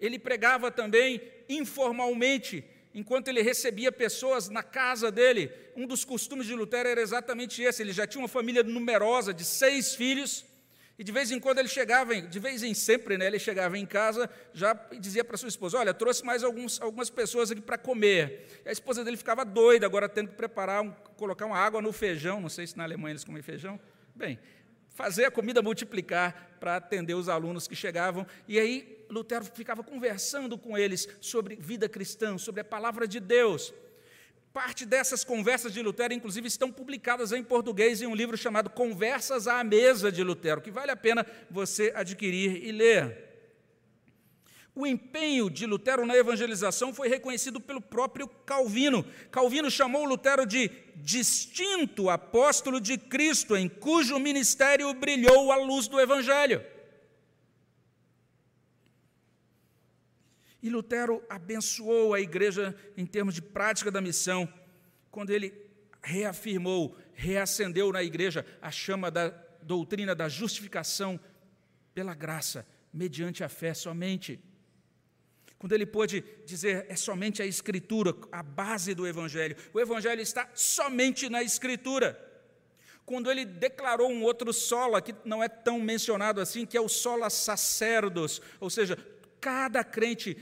[0.00, 5.52] ele pregava também informalmente, enquanto ele recebia pessoas na casa dele.
[5.76, 9.44] Um dos costumes de Lutero era exatamente esse: ele já tinha uma família numerosa de
[9.44, 10.44] seis filhos.
[10.98, 13.86] E de vez em quando ele chegava, de vez em sempre, né, ele chegava em
[13.86, 18.46] casa já dizia para sua esposa: Olha, trouxe mais alguns, algumas pessoas aqui para comer.
[18.64, 21.92] E a esposa dele ficava doida, agora tendo que preparar, um, colocar uma água no
[21.92, 22.40] feijão.
[22.40, 23.80] Não sei se na Alemanha eles comem feijão.
[24.14, 24.38] Bem,
[24.90, 28.26] fazer a comida multiplicar para atender os alunos que chegavam.
[28.46, 33.72] E aí Lutero ficava conversando com eles sobre vida cristã, sobre a palavra de Deus.
[34.52, 39.46] Parte dessas conversas de Lutero, inclusive, estão publicadas em português em um livro chamado Conversas
[39.46, 43.29] à Mesa de Lutero, que vale a pena você adquirir e ler.
[44.80, 49.04] O empenho de Lutero na evangelização foi reconhecido pelo próprio Calvino.
[49.30, 56.00] Calvino chamou Lutero de distinto apóstolo de Cristo, em cujo ministério brilhou a luz do
[56.00, 56.64] Evangelho.
[60.62, 64.50] E Lutero abençoou a igreja em termos de prática da missão,
[65.10, 65.52] quando ele
[66.02, 69.28] reafirmou, reacendeu na igreja a chama da
[69.60, 71.20] doutrina da justificação
[71.92, 74.42] pela graça, mediante a fé somente.
[75.60, 79.54] Quando ele pôde dizer, é somente a Escritura, a base do Evangelho.
[79.74, 82.18] O Evangelho está somente na Escritura.
[83.04, 86.88] Quando ele declarou um outro sola, que não é tão mencionado assim, que é o
[86.88, 88.96] sola sacerdos, ou seja,
[89.38, 90.34] cada crente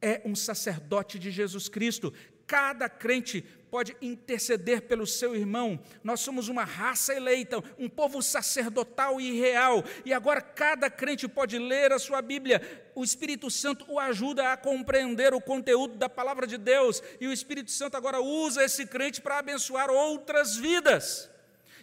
[0.00, 2.10] é um sacerdote de Jesus Cristo.
[2.46, 3.44] Cada crente
[3.74, 5.80] pode interceder pelo seu irmão.
[6.04, 9.82] Nós somos uma raça eleita, um povo sacerdotal e real.
[10.04, 12.62] E agora cada crente pode ler a sua Bíblia.
[12.94, 17.02] O Espírito Santo o ajuda a compreender o conteúdo da palavra de Deus.
[17.20, 21.28] E o Espírito Santo agora usa esse crente para abençoar outras vidas.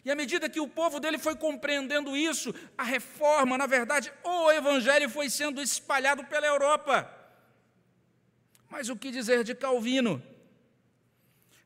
[0.05, 4.49] E à medida que o povo dele foi compreendendo isso, a reforma, na verdade, o
[4.49, 7.13] evangelho foi sendo espalhado pela Europa.
[8.69, 10.30] Mas o que dizer de Calvino?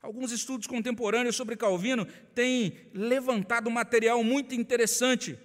[0.06, 5.36] Alguns estudos contemporâneos sobre Calvino têm levantado material muito interessante,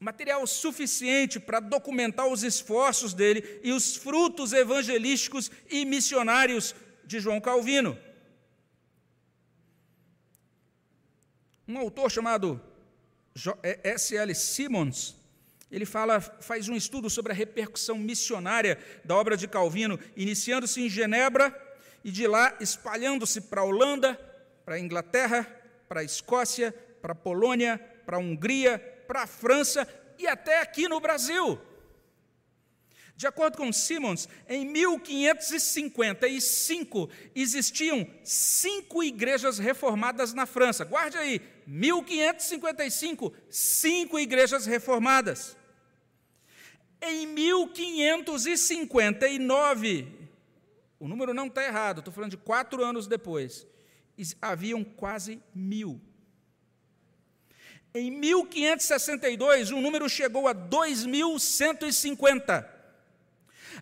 [0.00, 7.40] material suficiente para documentar os esforços dele e os frutos evangelísticos e missionários de João
[7.40, 7.96] Calvino.
[11.68, 12.60] Um autor chamado
[13.84, 14.34] S.L.
[14.34, 15.14] Simmons
[15.70, 20.88] ele fala, faz um estudo sobre a repercussão missionária da obra de Calvino, iniciando-se em
[20.88, 21.69] Genebra
[22.04, 24.14] e de lá espalhando-se para a Holanda,
[24.64, 25.46] para a Inglaterra,
[25.88, 29.86] para a Escócia, para a Polônia, para a Hungria, para a França
[30.18, 31.60] e até aqui no Brasil.
[33.20, 40.86] De acordo com Simmons, em 1555 existiam cinco igrejas reformadas na França.
[40.86, 45.54] Guarde aí, 1555, cinco igrejas reformadas.
[47.02, 50.19] Em 1559,
[51.00, 53.66] o número não está errado, estou falando de quatro anos depois,
[54.40, 56.00] haviam quase mil.
[57.92, 62.64] Em 1562, o número chegou a 2.150.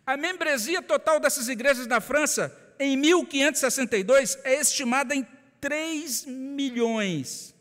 [0.07, 5.27] A membresia total dessas igrejas na França, em 1562, é estimada em
[5.61, 7.55] 3 milhões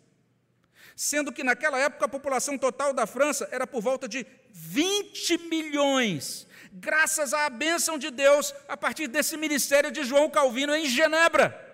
[0.98, 6.48] sendo que naquela época a população total da França era por volta de 20 milhões,
[6.72, 11.66] graças à bênção de Deus a partir desse ministério de João Calvino em Genebra.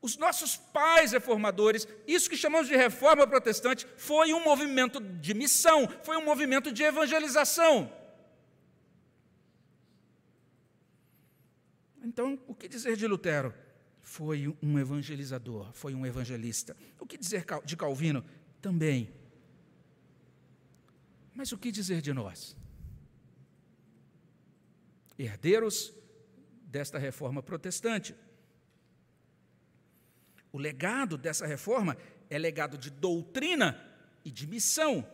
[0.00, 5.88] Os nossos pais reformadores, isso que chamamos de reforma protestante, foi um movimento de missão,
[6.04, 7.92] foi um movimento de evangelização.
[12.02, 13.52] Então, o que dizer de Lutero?
[14.08, 16.74] foi um evangelizador, foi um evangelista.
[16.98, 18.24] O que dizer de Calvino?
[18.60, 19.12] Também.
[21.38, 22.56] Mas o que dizer de nós?
[25.16, 25.94] Herdeiros
[26.64, 28.12] desta reforma protestante.
[30.50, 31.96] O legado dessa reforma
[32.28, 33.80] é legado de doutrina
[34.24, 35.08] e de missão.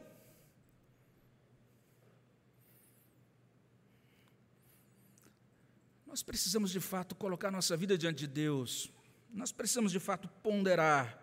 [6.06, 8.90] Nós precisamos de fato colocar nossa vida diante de Deus,
[9.30, 11.22] nós precisamos de fato ponderar,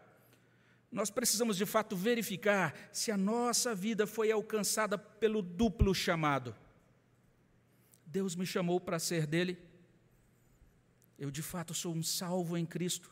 [0.91, 6.54] nós precisamos de fato verificar se a nossa vida foi alcançada pelo duplo chamado.
[8.06, 9.58] Deus me chamou para ser dele,
[11.17, 13.10] eu de fato sou um salvo em Cristo.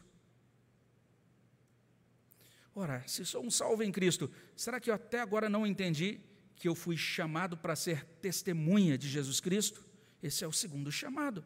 [2.75, 6.19] Ora, se sou um salvo em Cristo, será que eu até agora não entendi
[6.55, 9.85] que eu fui chamado para ser testemunha de Jesus Cristo?
[10.21, 11.45] Esse é o segundo chamado.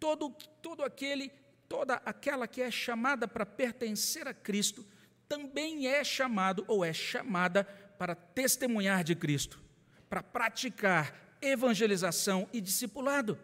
[0.00, 0.30] Todo,
[0.62, 1.30] todo aquele,
[1.68, 4.86] toda aquela que é chamada para pertencer a Cristo,
[5.28, 7.64] também é chamado ou é chamada
[7.98, 9.62] para testemunhar de Cristo,
[10.08, 13.38] para praticar evangelização e discipulado.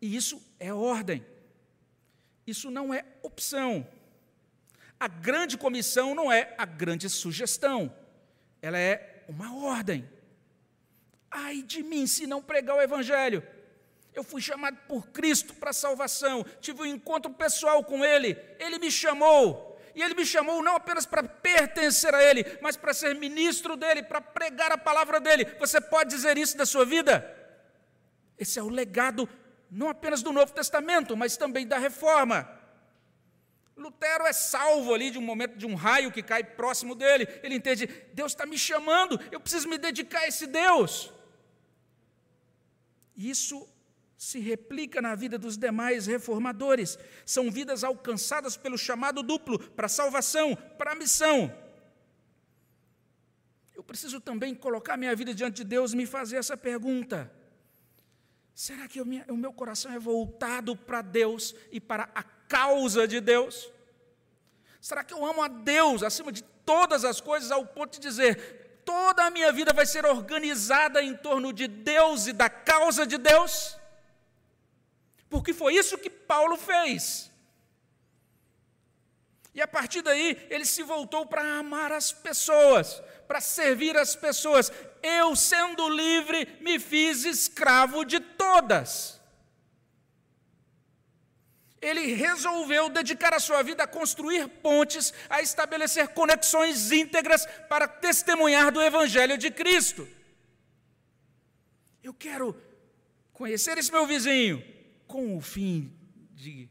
[0.00, 1.24] E isso é ordem.
[2.46, 3.86] Isso não é opção.
[4.98, 7.94] A grande comissão não é a grande sugestão.
[8.60, 10.08] Ela é uma ordem.
[11.30, 13.42] Ai de mim se não pregar o evangelho.
[14.14, 18.78] Eu fui chamado por Cristo para a salvação, tive um encontro pessoal com Ele, Ele
[18.78, 23.14] me chamou, e Ele me chamou não apenas para pertencer a Ele, mas para ser
[23.14, 25.44] ministro dEle, para pregar a palavra dEle.
[25.58, 27.24] Você pode dizer isso da sua vida?
[28.38, 29.28] Esse é o legado,
[29.70, 32.48] não apenas do Novo Testamento, mas também da reforma.
[33.76, 37.26] Lutero é salvo ali de um momento de um raio que cai próximo dele.
[37.42, 41.12] Ele entende: Deus está me chamando, eu preciso me dedicar a esse Deus.
[43.16, 43.68] Isso
[44.22, 46.96] se replica na vida dos demais reformadores.
[47.26, 51.52] São vidas alcançadas pelo chamado duplo para salvação, para missão.
[53.74, 57.32] eu preciso também colocar minha vida diante de Deus e me fazer essa pergunta:
[58.54, 63.72] será que o meu coração é voltado para Deus e para a causa de Deus?
[64.80, 68.82] Será que eu amo a Deus acima de todas as coisas, ao ponto de dizer:
[68.84, 73.18] toda a minha vida vai ser organizada em torno de Deus e da causa de
[73.18, 73.81] Deus?
[75.32, 77.30] Porque foi isso que Paulo fez.
[79.54, 84.70] E a partir daí, ele se voltou para amar as pessoas, para servir as pessoas.
[85.02, 89.18] Eu, sendo livre, me fiz escravo de todas.
[91.80, 98.70] Ele resolveu dedicar a sua vida a construir pontes, a estabelecer conexões íntegras para testemunhar
[98.70, 100.06] do Evangelho de Cristo.
[102.02, 102.54] Eu quero
[103.32, 104.71] conhecer esse meu vizinho
[105.12, 105.92] com o fim
[106.30, 106.70] de.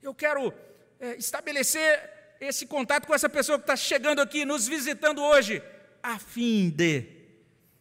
[0.00, 0.50] Eu quero
[0.98, 5.62] é, estabelecer esse contato com essa pessoa que está chegando aqui, nos visitando hoje,
[6.02, 7.20] a fim de.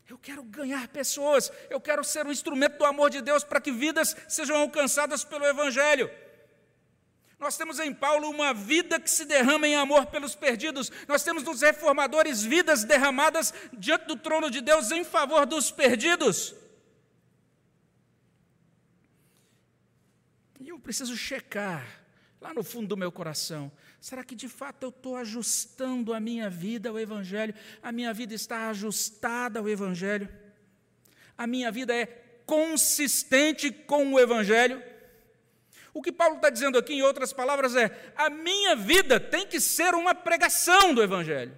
[0.10, 3.72] Eu quero ganhar pessoas, eu quero ser um instrumento do amor de Deus para que
[3.72, 6.12] vidas sejam alcançadas pelo Evangelho.
[7.40, 10.92] Nós temos em Paulo uma vida que se derrama em amor pelos perdidos.
[11.08, 16.59] Nós temos nos reformadores vidas derramadas diante do trono de Deus em favor dos perdidos.
[20.80, 21.86] Eu preciso checar
[22.40, 23.70] lá no fundo do meu coração:
[24.00, 27.54] será que de fato eu estou ajustando a minha vida ao Evangelho?
[27.84, 30.30] A minha vida está ajustada ao Evangelho?
[31.38, 32.06] A minha vida é
[32.46, 34.82] consistente com o Evangelho?
[35.94, 39.60] O que Paulo está dizendo aqui, em outras palavras, é: a minha vida tem que
[39.60, 41.58] ser uma pregação do Evangelho.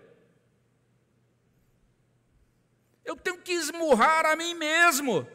[3.06, 5.28] Eu tenho que esmurrar a mim mesmo,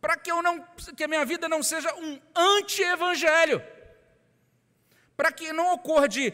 [0.00, 0.64] para que, eu não,
[0.96, 3.62] que a minha vida não seja um anti-evangelho.
[5.16, 6.30] Para que não ocorra de,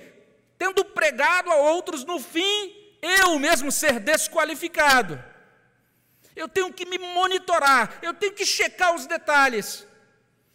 [0.59, 5.23] tendo pregado a outros, no fim, eu mesmo ser desqualificado.
[6.37, 9.87] Eu tenho que me monitorar, eu tenho que checar os detalhes,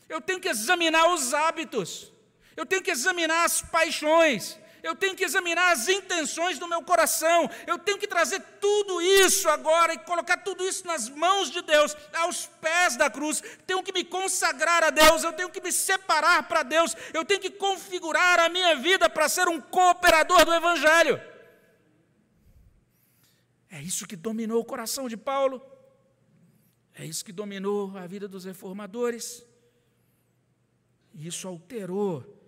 [0.08, 2.12] eu tenho que examinar os hábitos,
[2.56, 7.50] eu tenho que examinar as paixões, eu tenho que examinar as intenções do meu coração,
[7.68, 11.96] eu tenho que trazer tudo isso agora e colocar tudo isso nas mãos de Deus,
[12.14, 13.42] aos pés da cruz.
[13.66, 17.40] Tenho que me consagrar a Deus, eu tenho que me separar para Deus, eu tenho
[17.40, 21.22] que configurar a minha vida para ser um cooperador do Evangelho.
[23.70, 25.62] É isso que dominou o coração de Paulo,
[26.94, 29.46] é isso que dominou a vida dos reformadores,
[31.14, 32.40] e isso alterou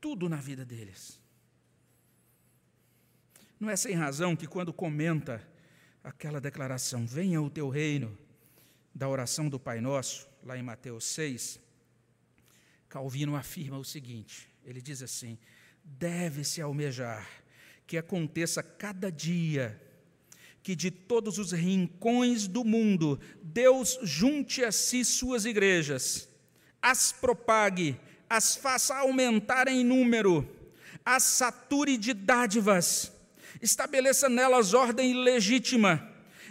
[0.00, 1.23] tudo na vida deles.
[3.64, 5.42] Não é sem razão que, quando comenta
[6.02, 8.14] aquela declaração, venha o teu reino,
[8.94, 11.58] da oração do Pai Nosso, lá em Mateus 6,
[12.90, 15.38] Calvino afirma o seguinte: ele diz assim:
[15.82, 17.26] deve-se almejar
[17.86, 19.80] que aconteça cada dia
[20.62, 26.28] que de todos os rincões do mundo Deus junte a si suas igrejas,
[26.82, 27.98] as propague,
[28.28, 30.46] as faça aumentar em número,
[31.02, 33.13] as sature de dádivas,
[33.60, 36.10] estabeleça nelas ordem legítima,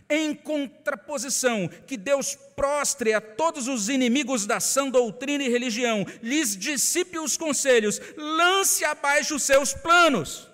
[0.10, 6.56] em contraposição, que Deus prostre a todos os inimigos da sã doutrina e religião, lhes
[6.56, 10.50] dissipe os conselhos, lance abaixo os seus planos.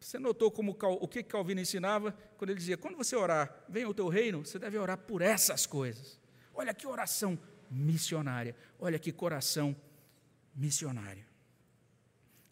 [0.00, 3.92] Você notou como o que Calvino ensinava quando ele dizia: quando você orar, venha o
[3.92, 6.18] teu reino, você deve orar por essas coisas.
[6.54, 7.38] Olha que oração
[7.70, 9.76] missionária, olha que coração
[10.54, 11.27] missionário.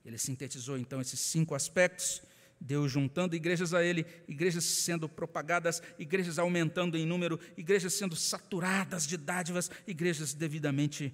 [0.06, 2.22] Ele sintetizou então esses cinco aspectos.
[2.60, 9.04] Deus juntando igrejas a Ele, igrejas sendo propagadas, igrejas aumentando em número, igrejas sendo saturadas
[9.06, 11.12] de dádivas, igrejas devidamente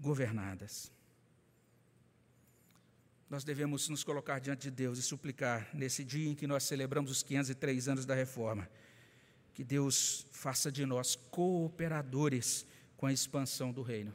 [0.00, 0.90] governadas.
[3.28, 7.10] Nós devemos nos colocar diante de Deus e suplicar, nesse dia em que nós celebramos
[7.10, 8.68] os 503 anos da reforma,
[9.52, 12.66] que Deus faça de nós cooperadores
[12.96, 14.14] com a expansão do reino.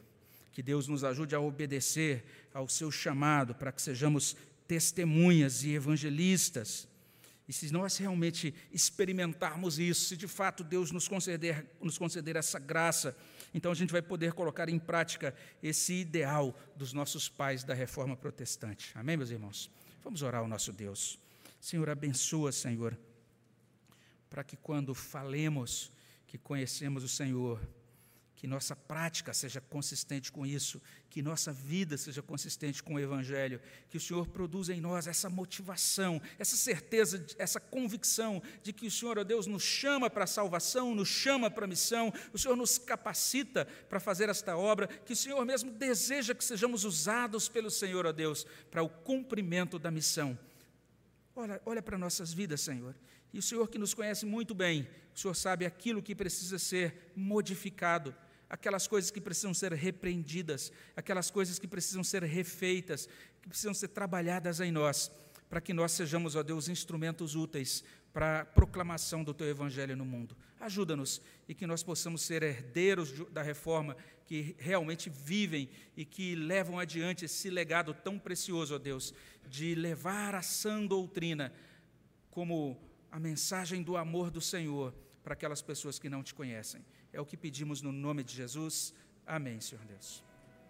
[0.52, 2.24] Que Deus nos ajude a obedecer
[2.54, 4.36] ao seu chamado para que sejamos
[4.68, 6.88] testemunhas e evangelistas.
[7.48, 12.60] E se nós realmente experimentarmos isso, se de fato Deus nos conceder, nos conceder essa
[12.60, 13.18] graça,
[13.54, 18.16] então a gente vai poder colocar em prática esse ideal dos nossos pais da reforma
[18.16, 18.92] protestante.
[18.96, 19.70] Amém, meus irmãos?
[20.04, 21.20] Vamos orar ao nosso Deus.
[21.60, 22.98] Senhor, abençoa, Senhor,
[24.30, 25.92] para que quando falemos
[26.26, 27.62] que conhecemos o Senhor,
[28.42, 30.82] que nossa prática seja consistente com isso,
[31.12, 35.30] que nossa vida seja consistente com o Evangelho, que o Senhor produza em nós essa
[35.30, 40.28] motivação, essa certeza, essa convicção de que o Senhor, ó Deus, nos chama para a
[40.28, 45.14] salvação, nos chama para a missão, o Senhor nos capacita para fazer esta obra, que
[45.14, 49.92] o Senhor mesmo deseja que sejamos usados pelo Senhor, ó Deus, para o cumprimento da
[49.92, 50.36] missão
[51.36, 52.96] Olha, olha para nossas vidas, Senhor.
[53.34, 57.12] E o Senhor que nos conhece muito bem, o Senhor sabe aquilo que precisa ser
[57.16, 58.14] modificado,
[58.52, 63.08] aquelas coisas que precisam ser repreendidas, aquelas coisas que precisam ser refeitas,
[63.42, 65.10] que precisam ser trabalhadas em nós,
[65.50, 67.82] para que nós sejamos, ó Deus, instrumentos úteis
[68.12, 70.36] para a proclamação do Teu Evangelho no mundo.
[70.60, 73.96] Ajuda-nos e que nós possamos ser herdeiros da reforma,
[74.26, 79.14] que realmente vivem e que levam adiante esse legado tão precioso, ó Deus,
[79.48, 81.54] de levar a sã doutrina
[82.30, 82.78] como
[83.10, 84.94] a mensagem do amor do Senhor
[85.24, 86.84] para aquelas pessoas que não te conhecem.
[87.14, 88.94] É o que pedimos no nome de Jesus.
[89.26, 90.24] Amém, Senhor Deus.